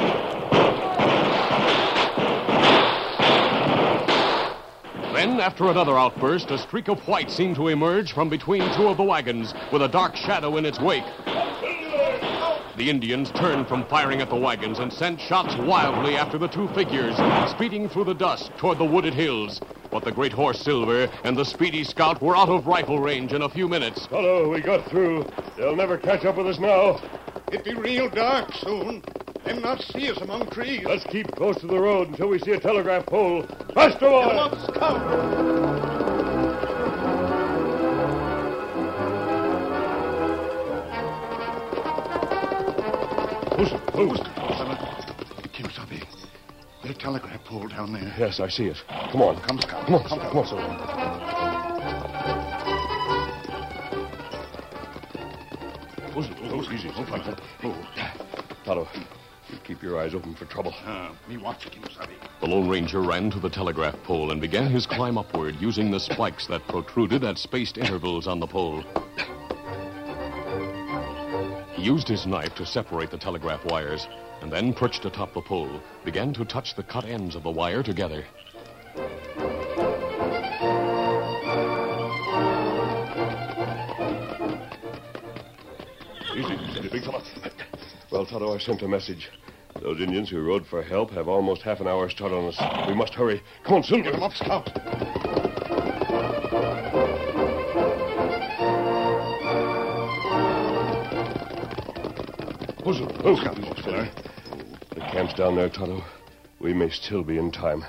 Then, 5.20 5.38
after 5.38 5.68
another 5.68 5.98
outburst, 5.98 6.50
a 6.50 6.56
streak 6.56 6.88
of 6.88 7.06
white 7.06 7.30
seemed 7.30 7.56
to 7.56 7.68
emerge 7.68 8.12
from 8.12 8.30
between 8.30 8.62
two 8.74 8.88
of 8.88 8.96
the 8.96 9.02
wagons, 9.02 9.52
with 9.70 9.82
a 9.82 9.88
dark 9.88 10.16
shadow 10.16 10.56
in 10.56 10.64
its 10.64 10.80
wake. 10.80 11.04
The 12.78 12.88
Indians 12.88 13.30
turned 13.32 13.68
from 13.68 13.84
firing 13.84 14.22
at 14.22 14.30
the 14.30 14.36
wagons 14.36 14.78
and 14.78 14.90
sent 14.90 15.20
shots 15.20 15.54
wildly 15.56 16.16
after 16.16 16.38
the 16.38 16.48
two 16.48 16.68
figures, 16.68 17.14
speeding 17.50 17.86
through 17.90 18.04
the 18.04 18.14
dusk 18.14 18.50
toward 18.56 18.78
the 18.78 18.86
wooded 18.86 19.12
hills. 19.12 19.60
But 19.92 20.04
the 20.04 20.12
great 20.12 20.32
horse 20.32 20.58
Silver 20.58 21.10
and 21.22 21.36
the 21.36 21.44
speedy 21.44 21.84
scout 21.84 22.22
were 22.22 22.34
out 22.34 22.48
of 22.48 22.66
rifle 22.66 22.98
range 22.98 23.34
in 23.34 23.42
a 23.42 23.48
few 23.50 23.68
minutes. 23.68 24.06
Hello, 24.06 24.48
we 24.48 24.62
got 24.62 24.88
through. 24.88 25.26
They'll 25.58 25.76
never 25.76 25.98
catch 25.98 26.24
up 26.24 26.38
with 26.38 26.46
us 26.46 26.58
now. 26.58 26.98
It'll 27.52 27.62
be 27.62 27.74
real 27.74 28.08
dark 28.08 28.54
soon. 28.54 29.02
Them 29.50 29.62
not 29.62 29.80
see 29.80 30.08
us 30.08 30.18
among 30.18 30.48
trees. 30.50 30.84
Let's 30.84 31.02
keep 31.06 31.34
close 31.34 31.60
to 31.60 31.66
the 31.66 31.76
road 31.76 32.06
until 32.06 32.28
we 32.28 32.38
see 32.38 32.52
a 32.52 32.60
telegraph 32.60 33.06
pole. 33.06 33.44
Faster, 33.74 33.98
boy! 33.98 34.48
Come. 34.74 35.00
Who's, 43.58 43.70
who's? 43.92 44.20
Kimasabi. 45.50 46.06
There's 46.84 46.94
a 46.94 46.98
telegraph 46.98 47.44
pole 47.44 47.66
down 47.66 47.92
there. 47.92 48.14
Yes, 48.16 48.38
I 48.38 48.48
see 48.48 48.66
it. 48.66 48.76
Come 49.10 49.22
on. 49.22 49.40
Come, 49.40 49.60
Scout. 49.60 49.84
Come 49.84 49.94
on, 49.96 50.08
Come, 50.08 50.20
come 50.20 50.38
on, 50.38 50.46
Silver. 50.46 50.62
Who's, 56.14 56.28
who's, 56.52 56.68
easy. 56.72 56.88
Hold 56.90 57.10
on. 57.10 57.36
Oh. 57.64 57.74
Tonto, 58.64 58.86
you 59.52 59.58
keep 59.64 59.82
your 59.82 59.98
eyes 59.98 60.14
open 60.14 60.34
for 60.34 60.44
trouble. 60.46 60.74
Uh, 60.84 61.12
me 61.28 61.36
watch, 61.36 61.64
savvy 61.94 62.14
The 62.40 62.46
Lone 62.46 62.68
Ranger 62.68 63.00
ran 63.00 63.30
to 63.30 63.40
the 63.40 63.50
telegraph 63.50 63.96
pole 64.04 64.30
and 64.30 64.40
began 64.40 64.70
his 64.70 64.86
climb 64.86 65.18
upward 65.18 65.56
using 65.60 65.90
the 65.90 66.00
spikes 66.00 66.46
that 66.46 66.66
protruded 66.68 67.24
at 67.24 67.38
spaced 67.38 67.78
intervals 67.78 68.26
on 68.26 68.40
the 68.40 68.46
pole. 68.46 68.82
He 71.74 71.82
used 71.82 72.08
his 72.08 72.26
knife 72.26 72.54
to 72.56 72.66
separate 72.66 73.10
the 73.10 73.18
telegraph 73.18 73.64
wires 73.64 74.06
and 74.42 74.52
then 74.52 74.72
perched 74.72 75.04
atop 75.04 75.34
the 75.34 75.40
pole, 75.40 75.80
began 76.04 76.32
to 76.34 76.44
touch 76.44 76.74
the 76.74 76.82
cut 76.82 77.04
ends 77.04 77.34
of 77.34 77.42
the 77.42 77.50
wire 77.50 77.82
together. 77.82 78.24
Easy, 86.36 86.54
easy, 86.54 86.88
big 86.88 87.04
fella. 87.04 87.22
Tonto, 88.30 88.54
I 88.54 88.58
sent 88.58 88.82
a 88.82 88.88
message. 88.88 89.28
Those 89.82 90.00
Indians 90.00 90.30
who 90.30 90.40
rode 90.40 90.64
for 90.64 90.84
help 90.84 91.10
have 91.10 91.26
almost 91.26 91.62
half 91.62 91.80
an 91.80 91.88
hour 91.88 92.08
start 92.08 92.30
on 92.30 92.46
us. 92.46 92.86
We 92.86 92.94
must 92.94 93.12
hurry. 93.12 93.42
Come 93.64 93.74
on, 93.74 93.82
Silver. 93.82 94.04
Get 94.04 94.14
'em 94.14 94.22
up, 94.22 94.32
Scout. 94.34 94.68
Who's 102.84 103.00
it? 103.00 103.10
Who's 103.16 103.40
got 103.40 103.58
most 103.58 103.80
fella? 103.80 104.08
The 104.94 105.00
camp's 105.00 105.34
down 105.34 105.56
there, 105.56 105.68
Tonto. 105.68 106.04
We 106.60 106.72
may 106.72 106.90
still 106.90 107.24
be 107.24 107.36
in 107.36 107.50
time. 107.50 107.84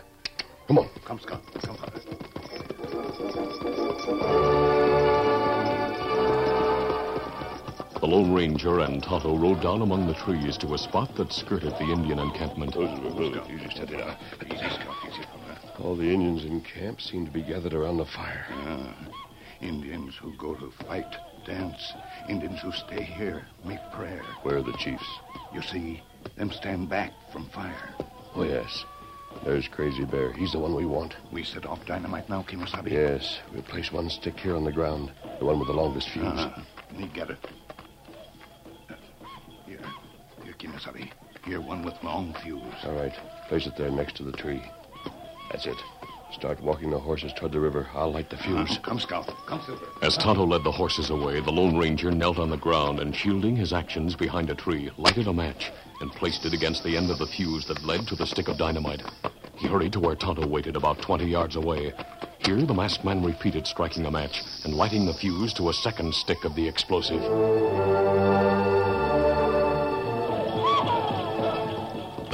Come 0.68 0.80
on. 0.80 0.90
Come, 1.06 1.20
Scout. 1.20 1.44
Come. 1.62 1.78
The 4.08 4.41
Lone 8.12 8.34
Ranger 8.34 8.82
and 8.82 9.02
Tonto 9.02 9.38
rode 9.38 9.62
down 9.62 9.82
among 9.82 10.06
the 10.06 10.14
trees 10.14 10.58
to 10.58 10.74
a 10.74 10.78
spot 10.78 11.16
that 11.16 11.32
skirted 11.32 11.72
the 11.72 11.94
Indian 11.94 12.20
encampment. 12.20 12.76
Easy, 12.76 13.70
steady 13.70 13.96
now. 13.96 14.18
Easy, 14.48 14.58
Scout. 14.58 14.96
Easy, 15.08 15.24
All 15.80 15.96
the 15.96 16.14
Indians 16.14 16.44
in 16.44 16.60
camp 16.60 17.00
seem 17.00 17.26
to 17.26 17.32
be 17.32 17.42
gathered 17.42 17.74
around 17.74 18.00
the 18.00 18.06
fire. 18.06 18.46
Ah, 18.50 18.94
Indians 19.62 20.14
who 20.18 20.36
go 20.36 20.56
to 20.56 20.74
fight, 20.86 21.16
dance. 21.46 21.94
Indians 22.28 22.60
who 22.60 22.74
stay 22.74 23.02
here, 23.02 23.48
make 23.64 23.80
prayer. 23.94 24.24
Where 24.44 24.58
are 24.58 24.62
the 24.62 24.74
chiefs? 24.74 25.08
You 25.54 25.62
see, 25.62 26.04
them 26.36 26.52
stand 26.52 26.90
back 26.90 27.14
from 27.32 27.46
fire. 27.46 27.96
Oh, 28.36 28.44
yes. 28.44 28.84
There's 29.46 29.70
Crazy 29.70 30.04
Bear. 30.04 30.34
He's 30.34 30.52
the 30.52 30.60
one 30.60 30.76
we 30.76 30.86
want. 30.86 31.16
We 31.32 31.46
set 31.46 31.66
off 31.66 31.86
dynamite 31.86 32.28
now, 32.28 32.44
Kimasabi. 32.44 32.92
Yes. 32.92 33.40
We'll 33.54 33.64
place 33.64 33.90
one 33.90 34.10
stick 34.10 34.38
here 34.38 34.58
on 34.58 34.66
the 34.66 34.74
ground. 34.74 35.14
The 35.40 35.46
one 35.46 35.60
with 35.60 35.70
the 35.70 35.74
longest 35.74 36.10
fuse. 36.10 36.26
Uh-huh. 36.26 36.62
Me 36.92 37.10
get 37.14 37.30
it. 37.30 37.40
Uh, 40.64 40.94
Here. 40.94 41.10
Here, 41.44 41.62
one 41.62 41.84
with 41.84 41.96
long 42.04 42.36
fuse. 42.44 42.62
All 42.84 42.94
right. 42.94 43.14
Place 43.48 43.66
it 43.66 43.76
there 43.78 43.90
next 43.90 44.16
to 44.18 44.24
the 44.24 44.32
tree. 44.32 44.62
That's 45.50 45.66
it. 45.66 45.78
Start 46.32 46.62
walking 46.62 46.92
the 46.92 47.00
horses 47.00 47.34
toward 47.34 47.52
the 47.52 47.60
river. 47.60 47.90
I'll 47.94 48.14
light 48.14 48.30
the 48.30 48.38
fuse. 48.38 48.78
Uh, 48.78 48.82
come, 48.82 49.00
Scout. 49.00 49.28
Come, 49.48 49.62
Silver. 49.66 49.86
As 50.02 50.18
Tonto 50.18 50.46
led 50.46 50.64
the 50.64 50.72
horses 50.72 51.10
away, 51.10 51.42
the 51.42 51.52
Lone 51.52 51.78
Ranger 51.78 52.12
knelt 52.12 52.38
on 52.38 52.50
the 52.50 52.58
ground 52.58 53.00
and, 53.00 53.14
shielding 53.14 53.56
his 53.56 53.74
actions 53.74 54.16
behind 54.16 54.50
a 54.50 54.56
tree, 54.56 54.92
lighted 54.98 55.28
a 55.28 55.34
match 55.34 55.72
and 56.00 56.12
placed 56.12 56.46
it 56.46 56.54
against 56.54 56.84
the 56.84 56.96
end 56.96 57.10
of 57.10 57.18
the 57.18 57.28
fuse 57.28 57.66
that 57.68 57.84
led 57.84 58.08
to 58.08 58.16
the 58.16 58.26
stick 58.26 58.48
of 58.48 58.58
dynamite. 58.58 59.02
He 59.58 59.68
hurried 59.68 59.94
to 59.94 60.00
where 60.00 60.16
Tonto 60.16 60.48
waited 60.48 60.76
about 60.76 61.02
20 61.02 61.26
yards 61.26 61.56
away. 61.56 61.92
Here, 62.46 62.62
the 62.62 62.74
masked 62.74 63.04
man 63.04 63.24
repeated 63.24 63.68
striking 63.68 64.06
a 64.06 64.12
match 64.12 64.42
and 64.64 64.74
lighting 64.74 65.06
the 65.06 65.14
fuse 65.14 65.54
to 65.56 65.70
a 65.70 65.74
second 65.74 66.14
stick 66.14 66.46
of 66.46 66.56
the 66.56 66.68
explosive. 66.68 67.22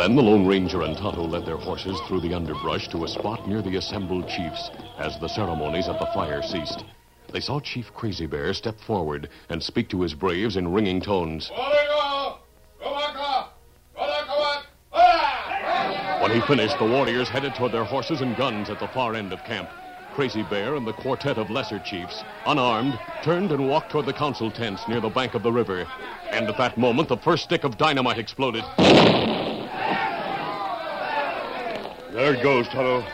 Then 0.08 0.16
the 0.16 0.22
Lone 0.22 0.48
Ranger 0.48 0.84
and 0.84 0.96
Tonto 0.96 1.24
led 1.24 1.46
their 1.46 1.58
horses 1.58 2.00
through 2.08 2.22
the 2.22 2.34
underbrush 2.34 2.88
to 2.92 3.04
a 3.04 3.10
spot 3.10 3.46
near 3.46 3.62
the 3.62 3.76
assembled 3.76 4.30
chiefs 4.30 4.72
as 4.98 5.20
the 5.20 5.28
ceremonies 5.28 5.90
at 5.90 6.00
the 6.00 6.06
fire 6.14 6.42
ceased. 6.42 6.86
They 7.34 7.42
saw 7.42 7.60
Chief 7.60 7.94
Crazy 7.94 8.26
Bear 8.26 8.54
step 8.54 8.80
forward 8.80 9.28
and 9.50 9.62
speak 9.62 9.90
to 9.90 10.00
his 10.00 10.14
braves 10.14 10.56
in 10.56 10.72
ringing 10.72 11.02
tones. 11.02 11.52
When 16.22 16.32
he 16.32 16.40
finished, 16.48 16.80
the 16.80 16.86
warriors 16.90 17.28
headed 17.28 17.54
toward 17.56 17.74
their 17.74 17.84
horses 17.84 18.22
and 18.22 18.38
guns 18.38 18.70
at 18.70 18.80
the 18.80 18.88
far 18.88 19.14
end 19.14 19.34
of 19.34 19.44
camp. 19.44 19.70
Crazy 20.14 20.44
Bear 20.44 20.76
and 20.76 20.88
the 20.88 20.94
quartet 20.94 21.38
of 21.38 21.50
lesser 21.50 21.80
chiefs, 21.80 22.24
unarmed, 22.46 22.98
turned 23.24 23.52
and 23.52 23.68
walked 23.68 23.92
toward 23.92 24.06
the 24.06 24.14
council 24.14 24.52
tents 24.52 24.88
near 24.88 25.02
the 25.02 25.10
bank 25.10 25.34
of 25.34 25.44
the 25.44 25.52
river. 25.52 25.86
And 26.32 26.48
at 26.48 26.58
that 26.60 26.78
moment, 26.78 27.10
the 27.10 27.18
first 27.18 27.44
stick 27.44 27.66
of 27.66 27.78
dynamite 27.78 28.18
exploded. 28.20 28.64
There 32.18 32.34
it 32.34 32.42
goes, 32.42 32.68
Tonto. 32.70 33.06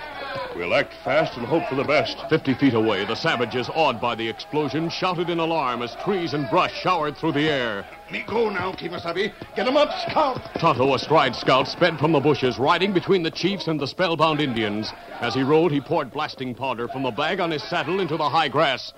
We'll 0.56 0.74
act 0.74 0.94
fast 1.04 1.36
and 1.36 1.46
hope 1.46 1.68
for 1.68 1.76
the 1.76 1.84
best. 1.84 2.24
Fifty 2.30 2.54
feet 2.54 2.74
away, 2.74 3.04
the 3.04 3.18
savages, 3.18 3.70
awed 3.76 4.00
by 4.00 4.16
the 4.16 4.30
explosion, 4.30 4.89
shouted 4.89 5.30
in 5.30 5.39
alarm 5.39 5.82
as 5.82 5.94
trees 6.06 6.34
and 6.34 6.50
brush 6.50 6.74
showered 6.74 7.18
through 7.18 7.34
the 7.34 7.50
air. 7.50 7.86
Me 8.10 8.24
go 8.26 8.50
now, 8.50 8.72
Kimasabi. 8.72 9.34
him 9.56 9.76
up, 9.76 9.89
Scout. 10.10 10.42
Tonto, 10.58 10.94
astride 10.94 11.36
Scout, 11.36 11.68
sped 11.68 12.00
from 12.00 12.13
the 12.13 12.22
bushes, 12.22 12.58
riding 12.58 12.94
between 12.94 13.24
the 13.24 13.30
chiefs 13.30 13.68
and 13.68 13.78
the 13.78 13.88
spellbound 13.88 14.39
Indians. 14.39 14.94
As 15.20 15.34
he 15.34 15.44
rode, 15.44 15.74
he 15.74 15.82
poured 15.82 16.10
blasting 16.10 16.56
powder 16.56 16.88
from 16.88 17.04
the 17.04 17.12
bag 17.12 17.42
on 17.42 17.52
his 17.52 17.63
saddle 17.63 18.00
into 18.00 18.16
the 18.16 18.30
high 18.30 18.48
grass. 18.48 18.94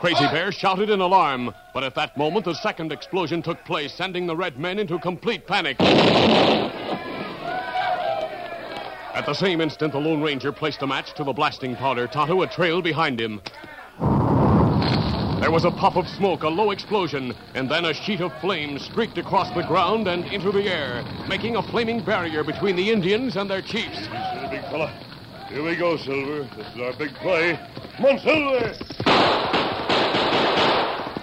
Crazy 0.00 0.26
Bear 0.32 0.50
shouted 0.50 0.90
in 0.90 1.00
alarm, 1.00 1.54
but 1.72 1.84
at 1.84 1.94
that 1.94 2.16
moment, 2.16 2.44
the 2.44 2.54
second 2.54 2.90
explosion 2.90 3.40
took 3.40 3.64
place, 3.64 3.94
sending 3.94 4.26
the 4.26 4.34
red 4.34 4.58
men 4.58 4.80
into 4.80 4.98
complete 4.98 5.46
panic. 5.46 5.76
At 9.26 9.30
the 9.30 9.44
same 9.44 9.60
instant, 9.60 9.92
the 9.92 9.98
Lone 9.98 10.22
Ranger 10.22 10.52
placed 10.52 10.82
a 10.82 10.86
match 10.86 11.12
to 11.14 11.24
the 11.24 11.32
blasting 11.32 11.74
powder. 11.74 12.06
Tonto 12.06 12.46
trailed 12.46 12.84
behind 12.84 13.20
him. 13.20 13.42
There 15.40 15.50
was 15.50 15.64
a 15.64 15.70
puff 15.72 15.96
of 15.96 16.06
smoke, 16.06 16.44
a 16.44 16.48
low 16.48 16.70
explosion, 16.70 17.34
and 17.56 17.68
then 17.68 17.86
a 17.86 17.92
sheet 17.92 18.20
of 18.20 18.32
flame 18.40 18.78
streaked 18.78 19.18
across 19.18 19.50
the 19.50 19.64
ground 19.64 20.06
and 20.06 20.24
into 20.26 20.52
the 20.52 20.68
air, 20.68 21.04
making 21.28 21.56
a 21.56 21.62
flaming 21.64 22.04
barrier 22.04 22.44
between 22.44 22.76
the 22.76 22.88
Indians 22.88 23.34
and 23.34 23.50
their 23.50 23.62
chiefs. 23.62 23.98
Big 24.48 24.62
fella. 24.70 24.92
Here 25.48 25.64
we 25.64 25.74
go, 25.74 25.96
Silver. 25.96 26.48
This 26.56 26.68
is 26.72 26.80
our 26.80 26.92
big 26.92 27.12
play. 27.16 27.58
Come 27.96 28.06
on, 28.06 28.18
Silver! 28.20 29.55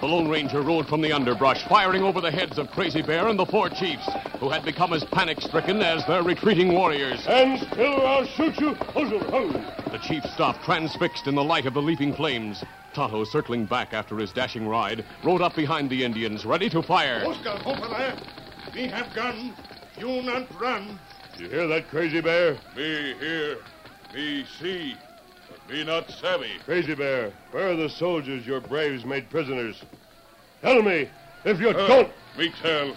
The 0.04 0.10
Lone 0.10 0.28
Ranger 0.28 0.60
rode 0.60 0.86
from 0.86 1.00
the 1.00 1.12
underbrush, 1.12 1.62
firing 1.62 2.02
over 2.02 2.20
the 2.20 2.30
heads 2.30 2.58
of 2.58 2.70
Crazy 2.70 3.00
Bear 3.00 3.28
and 3.28 3.38
the 3.38 3.46
four 3.46 3.70
chiefs, 3.70 4.06
who 4.38 4.50
had 4.50 4.62
become 4.62 4.92
as 4.92 5.02
panic 5.02 5.40
stricken 5.40 5.80
as 5.80 6.04
their 6.04 6.22
retreating 6.22 6.74
warriors. 6.74 7.26
And 7.26 7.58
still 7.58 8.06
I'll 8.06 8.26
shoot 8.26 8.60
you. 8.60 8.76
Silver. 8.92 9.64
The 9.92 9.98
chief 10.00 10.22
stopped, 10.26 10.62
transfixed 10.62 11.26
in 11.26 11.34
the 11.34 11.42
light 11.42 11.64
of 11.64 11.72
the 11.72 11.80
leaping 11.80 12.12
flames. 12.12 12.64
Tonto, 12.92 13.24
circling 13.24 13.64
back 13.64 13.94
after 13.94 14.18
his 14.18 14.30
dashing 14.30 14.68
ride, 14.68 15.06
rode 15.22 15.40
up 15.40 15.56
behind 15.56 15.88
the 15.88 16.04
Indians, 16.04 16.44
ready 16.44 16.68
to 16.68 16.82
fire. 16.82 17.24
Scout, 17.40 17.64
over 17.64 17.88
there. 17.88 18.14
Me 18.74 18.86
have 18.88 19.10
gun. 19.14 19.54
You 19.96 20.20
not 20.20 20.60
run. 20.60 20.98
You 21.38 21.48
hear 21.48 21.66
that, 21.66 21.88
Crazy 21.88 22.20
Bear? 22.20 22.58
Me 22.76 23.14
hear. 23.18 23.56
Me 24.12 24.44
see. 24.60 24.96
Me 25.68 25.84
not 25.84 26.10
savvy. 26.10 26.58
Crazy 26.64 26.94
Bear, 26.94 27.32
where 27.50 27.70
are 27.70 27.76
the 27.76 27.88
soldiers 27.88 28.46
your 28.46 28.60
braves 28.60 29.04
made 29.04 29.30
prisoners? 29.30 29.82
Tell 30.60 30.82
me, 30.82 31.08
if 31.44 31.60
you 31.60 31.70
uh, 31.70 31.88
don't... 31.88 32.10
Me 32.36 32.52
tell. 32.62 32.94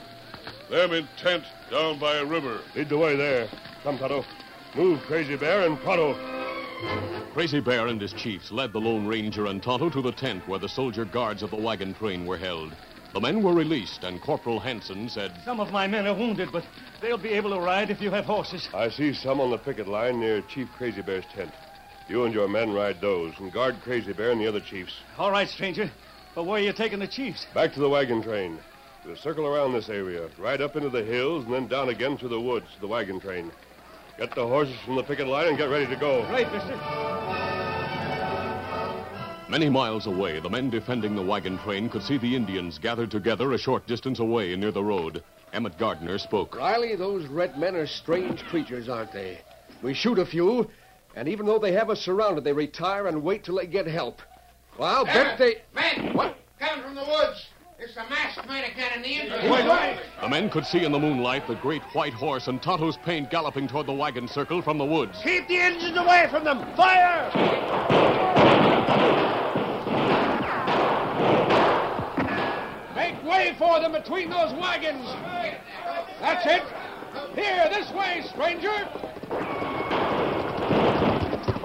Them 0.70 0.94
in 0.94 1.08
tent 1.18 1.44
down 1.72 2.00
by 2.00 2.18
a 2.18 2.26
river. 2.26 2.60
Lead 2.76 2.90
the 2.90 2.98
way 2.98 3.16
there. 3.16 3.48
Come, 3.84 3.98
Tonto. 3.98 4.26
Move 4.76 5.02
Crazy 5.04 5.36
Bear 5.36 5.66
and 5.66 5.80
Pronto. 5.80 6.16
Crazy 7.34 7.60
Bear 7.60 7.88
and 7.88 8.02
his 8.02 8.14
chiefs 8.14 8.52
led 8.52 8.74
the 8.74 8.80
Lone 8.80 9.08
Ranger 9.08 9.46
and 9.46 9.64
Tonto 9.64 9.90
to 9.90 10.02
the 10.02 10.12
tent 10.12 10.48
where 10.48 10.60
the 10.60 10.68
soldier 10.68 11.06
guards 11.06 11.44
of 11.44 11.52
the 11.52 11.56
wagon 11.56 11.94
train 11.94 12.26
were 12.26 12.38
held. 12.38 12.74
The 13.14 13.22
men 13.22 13.42
were 13.42 13.54
released, 13.54 14.04
and 14.04 14.22
Corporal 14.22 14.60
Hanson 14.60 15.08
said, 15.10 15.32
Some 15.46 15.60
of 15.60 15.72
my 15.72 15.88
men 15.88 16.06
are 16.06 16.14
wounded, 16.14 16.52
but 16.52 16.66
they'll 17.02 17.18
be 17.18 17.30
able 17.30 17.52
to 17.52 17.60
ride 17.60 17.90
if 17.90 18.02
you 18.02 18.12
have 18.12 18.26
horses. 18.26 18.68
I 18.74 18.90
see 18.90 19.14
some 19.14 19.40
on 19.40 19.52
the 19.52 19.58
picket 19.58 19.88
line 19.88 20.20
near 20.20 20.42
Chief 20.42 20.68
Crazy 20.74 21.02
Bear's 21.02 21.26
tent. 21.34 21.54
You 22.10 22.24
and 22.24 22.34
your 22.34 22.48
men 22.48 22.74
ride 22.74 23.02
those 23.02 23.34
and 23.40 23.52
guard 23.52 23.76
Crazy 23.84 24.14
Bear 24.14 24.32
and 24.32 24.40
the 24.40 24.48
other 24.48 24.62
chiefs. 24.62 24.94
All 25.18 25.32
right, 25.32 25.48
stranger. 25.48 25.92
But 26.36 26.46
where 26.46 26.62
are 26.62 26.64
you 26.64 26.72
taking 26.72 27.00
the 27.00 27.08
chiefs? 27.08 27.46
Back 27.54 27.74
to 27.74 27.80
the 27.80 27.90
wagon 27.90 28.22
train. 28.24 28.60
We'll 29.06 29.16
circle 29.16 29.46
around 29.46 29.74
this 29.74 29.90
area, 29.90 30.30
ride 30.38 30.62
up 30.62 30.76
into 30.76 30.90
the 30.90 31.04
hills, 31.04 31.46
and 31.46 31.54
then 31.54 31.68
down 31.68 31.90
again 31.90 32.18
through 32.18 32.30
the 32.30 32.40
woods 32.40 32.68
to 32.76 32.82
the 32.82 32.88
wagon 32.88 33.20
train. 33.20 33.52
Get 34.18 34.36
the 34.36 34.48
horses 34.48 34.78
from 34.86 34.96
the 34.96 35.04
picket 35.04 35.28
line 35.28 35.48
and 35.48 35.58
get 35.58 35.70
ready 35.70 35.88
to 35.88 35.96
go. 35.96 36.24
Right, 36.24 36.52
mister. 36.52 36.76
Many 39.50 39.70
miles 39.70 40.08
away, 40.08 40.40
the 40.40 40.50
men 40.50 40.70
defending 40.70 41.16
the 41.16 41.22
wagon 41.22 41.58
train 41.60 41.90
could 41.90 42.04
see 42.04 42.18
the 42.18 42.36
Indians 42.36 42.80
gathered 42.80 43.12
together 43.12 43.54
a 43.54 43.58
short 43.58 43.88
distance 43.88 44.20
away 44.20 44.56
near 44.56 44.72
the 44.72 44.84
road. 44.84 45.24
Emmett 45.54 45.78
Gardner 45.78 46.18
spoke. 46.18 46.58
Riley, 46.58 46.96
those 46.96 47.26
red 47.28 47.58
men 47.58 47.76
are 47.76 47.88
strange 47.88 48.44
creatures, 48.44 48.90
aren't 48.90 49.14
they? 49.14 49.40
We 49.82 49.94
shoot 49.94 50.20
a 50.20 50.26
few, 50.26 50.70
and 51.18 51.28
even 51.28 51.48
though 51.48 51.58
they 51.58 51.72
have 51.72 51.90
us 51.90 52.00
surrounded, 52.00 52.44
they 52.44 52.54
retire 52.54 53.08
and 53.08 53.24
wait 53.24 53.44
till 53.44 53.56
they 53.56 53.66
get 53.66 53.88
help. 53.88 54.22
Well, 54.78 54.98
I'll 54.98 55.02
uh, 55.02 55.06
bet 55.06 55.40
they. 55.40 55.56
Men! 55.74 56.14
What? 56.14 56.38
Coming 56.60 56.84
from 56.84 56.94
the 56.94 57.02
woods. 57.02 57.48
It's 57.80 57.96
the 57.96 58.04
masked 58.08 58.48
man 58.48 58.64
again 58.72 58.92
and 58.94 59.04
the 59.04 59.10
Indians. 59.10 60.02
The 60.22 60.30
men 60.30 60.50
could 60.50 60.66
see 60.66 60.84
in 60.84 60.92
the 60.92 61.00
moonlight 61.00 61.48
the 61.48 61.56
great 61.56 61.82
white 61.94 62.14
horse 62.14 62.48
and 62.48 62.62
Tonto's 62.62 62.98
paint 62.98 63.32
galloping 63.32 63.68
toward 63.68 63.88
the 63.88 63.94
wagon 63.94 64.28
circle 64.28 64.62
from 64.62 64.78
the 64.78 64.86
woods. 64.86 65.18
Keep 65.24 65.48
the 65.48 65.56
Indians 65.56 65.98
away 65.98 66.28
from 66.30 66.44
them. 66.44 66.60
Fire! 66.76 67.32
Make 72.96 73.24
way 73.24 73.56
for 73.58 73.80
them 73.80 73.92
between 73.92 74.30
those 74.30 74.54
wagons. 74.54 75.06
That's 76.20 76.46
it. 76.46 76.64
Here, 77.36 77.70
this 77.72 77.92
way, 77.92 78.24
stranger. 78.28 79.77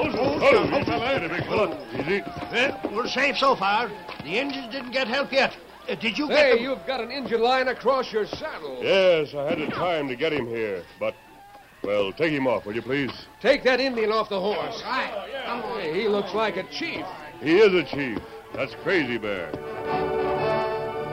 Easy. 0.02 1.42
Well, 1.48 1.78
we're 2.92 3.08
safe 3.08 3.36
so 3.38 3.54
far. 3.56 3.90
The 4.24 4.38
Indians 4.38 4.72
didn't 4.72 4.92
get 4.92 5.08
help 5.08 5.32
yet. 5.32 5.56
Uh, 5.88 5.94
did 5.96 6.16
you 6.16 6.28
get 6.28 6.38
Hey, 6.38 6.54
them? 6.54 6.62
you've 6.64 6.86
got 6.86 7.00
an 7.00 7.10
Indian 7.10 7.40
lying 7.42 7.68
across 7.68 8.12
your 8.12 8.26
saddle. 8.26 8.78
Yes, 8.82 9.34
I 9.34 9.50
had 9.50 9.58
the 9.58 9.66
time 9.66 10.08
to 10.08 10.16
get 10.16 10.32
him 10.32 10.46
here, 10.46 10.82
but, 11.00 11.14
well, 11.82 12.12
take 12.12 12.32
him 12.32 12.46
off, 12.46 12.64
will 12.66 12.74
you 12.74 12.82
please? 12.82 13.10
Take 13.40 13.64
that 13.64 13.80
Indian 13.80 14.12
off 14.12 14.28
the 14.28 14.40
horse. 14.40 14.82
Right. 14.84 15.42
Come 15.44 15.62
on. 15.62 15.80
Hey, 15.80 16.02
he 16.02 16.08
looks 16.08 16.34
like 16.34 16.56
a 16.56 16.62
chief. 16.64 17.04
He 17.40 17.58
is 17.58 17.74
a 17.74 17.82
chief. 17.84 18.18
That's 18.54 18.74
Crazy 18.82 19.18
Bear. 19.18 19.50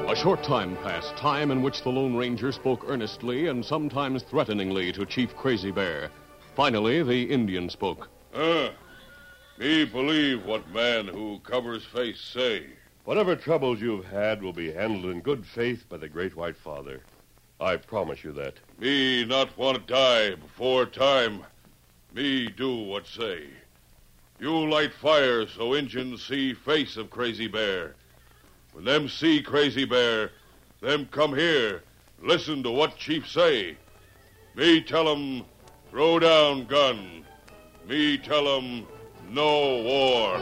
A 0.08 0.16
short 0.16 0.44
time 0.44 0.76
passed, 0.78 1.16
time 1.18 1.52
in 1.52 1.62
which 1.62 1.84
the 1.84 1.90
Lone 1.90 2.16
Ranger 2.16 2.52
spoke 2.52 2.84
earnestly 2.88 3.48
and 3.48 3.64
sometimes 3.64 4.24
threateningly 4.24 4.92
to 4.94 5.06
Chief 5.06 5.36
Crazy 5.36 5.72
Bear. 5.72 6.10
Finally, 6.56 7.04
the 7.04 7.24
Indian 7.32 7.70
spoke. 7.70 8.10
Uh, 8.34 8.70
me 9.58 9.86
believe 9.86 10.46
what 10.46 10.70
man 10.72 11.08
who 11.08 11.40
covers 11.40 11.84
face 11.86 12.22
say. 12.22 12.66
Whatever 13.04 13.36
troubles 13.36 13.82
you've 13.82 14.06
had 14.06 14.44
will 14.44 14.54
be 14.54 14.72
handled 14.72 15.06
in 15.06 15.22
good 15.22 15.46
faith 15.46 15.90
by 15.90 15.98
the 15.98 16.08
Great 16.08 16.36
White 16.36 16.58
Father. 16.58 17.02
I 17.60 17.78
promise 17.78 18.24
you 18.24 18.32
that. 18.34 18.56
Me 18.78 19.26
not 19.26 19.58
want 19.58 19.78
to 19.78 19.94
die 19.94 20.36
before 20.36 20.86
time. 20.86 21.44
Me 22.14 22.48
do 22.48 22.84
what 22.84 23.08
say. 23.08 23.48
You 24.40 24.70
light 24.70 24.94
fire 24.94 25.48
so 25.48 25.76
Injuns 25.76 26.26
see 26.26 26.54
face 26.54 26.96
of 26.98 27.10
Crazy 27.10 27.48
Bear. 27.48 27.96
When 28.74 28.86
them 28.86 29.10
see 29.10 29.42
Crazy 29.42 29.86
Bear, 29.86 30.32
them 30.82 31.08
come 31.12 31.36
here, 31.36 31.84
listen 32.22 32.64
to 32.64 32.72
what 32.72 32.96
chief 32.96 33.28
say. 33.28 33.76
Me 34.56 34.82
tell 34.82 35.10
'em, 35.10 35.44
throw 35.90 36.20
down 36.20 36.66
gun. 36.66 37.26
Me 37.88 38.18
tell 38.18 38.48
'em, 38.48 38.86
no 39.30 39.82
war. 39.84 40.40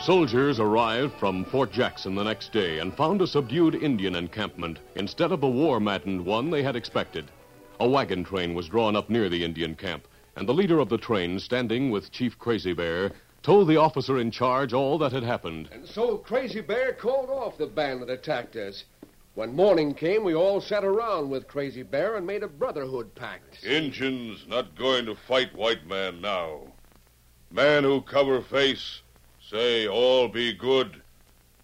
Soldiers 0.00 0.60
arrived 0.60 1.14
from 1.14 1.44
Fort 1.46 1.72
Jackson 1.72 2.14
the 2.14 2.24
next 2.24 2.52
day 2.52 2.78
and 2.78 2.94
found 2.94 3.22
a 3.22 3.26
subdued 3.26 3.74
Indian 3.74 4.14
encampment 4.14 4.78
instead 4.96 5.32
of 5.32 5.40
the 5.40 5.48
war 5.48 5.80
maddened 5.80 6.24
one 6.24 6.50
they 6.50 6.62
had 6.62 6.76
expected. 6.76 7.30
A 7.80 7.88
wagon 7.88 8.22
train 8.22 8.54
was 8.54 8.68
drawn 8.68 8.96
up 8.96 9.08
near 9.08 9.28
the 9.28 9.44
Indian 9.44 9.74
camp, 9.74 10.06
and 10.36 10.46
the 10.46 10.54
leader 10.54 10.78
of 10.78 10.88
the 10.88 10.98
train, 10.98 11.38
standing 11.38 11.90
with 11.90 12.12
Chief 12.12 12.38
Crazy 12.38 12.72
Bear, 12.72 13.12
told 13.42 13.68
the 13.68 13.76
officer 13.76 14.18
in 14.18 14.30
charge 14.30 14.72
all 14.72 14.98
that 14.98 15.12
had 15.12 15.22
happened. 15.22 15.68
And 15.72 15.86
so 15.86 16.18
Crazy 16.18 16.60
Bear 16.60 16.92
called 16.92 17.30
off 17.30 17.58
the 17.58 17.66
band 17.66 18.02
that 18.02 18.10
attacked 18.10 18.56
us. 18.56 18.84
When 19.34 19.56
morning 19.56 19.94
came, 19.94 20.22
we 20.22 20.32
all 20.32 20.60
sat 20.60 20.84
around 20.84 21.28
with 21.28 21.48
Crazy 21.48 21.82
Bear 21.82 22.14
and 22.14 22.24
made 22.24 22.44
a 22.44 22.48
brotherhood 22.48 23.16
pact. 23.16 23.64
Injuns 23.64 24.46
not 24.46 24.78
going 24.78 25.06
to 25.06 25.16
fight 25.16 25.52
white 25.56 25.84
man 25.88 26.20
now. 26.20 26.72
Man 27.50 27.82
who 27.82 28.00
cover 28.00 28.42
face, 28.42 29.02
say 29.42 29.88
all 29.88 30.28
be 30.28 30.52
good. 30.52 31.02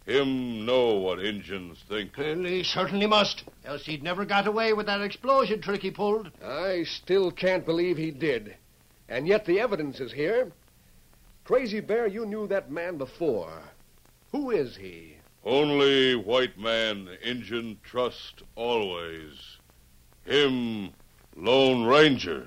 Him 0.04 0.66
know 0.66 0.96
what 0.96 1.24
Injuns 1.24 1.78
think. 1.88 2.16
Well, 2.18 2.42
he 2.42 2.64
certainly 2.64 3.06
must. 3.06 3.44
Else 3.64 3.87
he'd 3.87 4.02
never 4.02 4.24
got 4.24 4.48
away 4.48 4.72
with 4.72 4.87
that 4.87 5.00
explosion 5.00 5.61
trick 5.61 5.83
he 5.83 5.92
pulled. 5.92 6.33
I 6.44 6.83
still 6.83 7.30
can't 7.30 7.64
believe 7.64 7.96
he 7.96 8.11
did. 8.11 8.56
And 9.09 9.28
yet 9.28 9.44
the 9.44 9.61
evidence 9.61 10.00
is 10.00 10.12
here. 10.12 10.50
Crazy 11.44 11.78
Bear, 11.78 12.09
you 12.09 12.26
knew 12.26 12.48
that 12.48 12.72
man 12.72 12.96
before. 12.96 13.62
Who 14.33 14.50
is 14.50 14.76
he? 14.76 15.19
Only 15.44 16.14
white 16.16 16.59
man 16.59 17.09
Injun 17.22 17.79
trust 17.83 18.42
always. 18.57 19.59
Him 20.24 20.90
Lone 21.35 21.85
Ranger. 21.85 22.46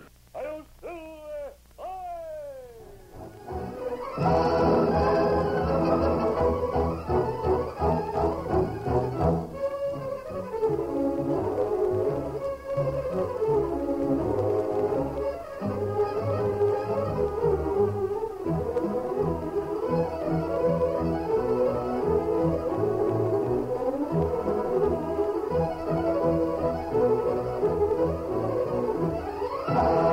Bye. 29.84 30.13